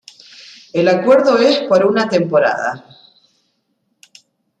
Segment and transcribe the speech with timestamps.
[0.73, 2.83] El acuerdo es por una temporada.